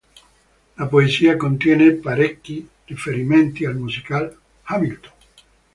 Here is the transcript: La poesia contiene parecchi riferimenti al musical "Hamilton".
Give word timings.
La 0.77 0.89
poesia 0.89 1.37
contiene 1.37 1.91
parecchi 1.91 2.67
riferimenti 2.87 3.65
al 3.65 3.75
musical 3.75 4.35
"Hamilton". 4.63 5.11